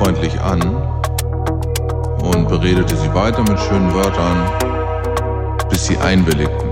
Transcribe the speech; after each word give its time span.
freundlich 0.00 0.40
an 0.40 0.62
und 2.22 2.48
beredete 2.48 2.96
sie 2.96 3.12
weiter 3.12 3.42
mit 3.42 3.60
schönen 3.60 3.92
Wörtern, 3.92 4.48
bis 5.68 5.88
sie 5.88 5.98
einwilligten. 5.98 6.70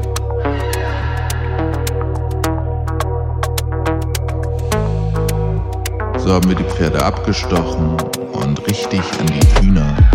So 6.17 6.33
haben 6.33 6.49
wir 6.49 6.57
die 6.57 6.65
Pferde 6.65 7.05
abgestochen 7.05 7.99
und 8.33 8.67
richtig 8.67 9.03
an 9.21 9.27
die 9.27 9.61
Hühner 9.61 10.08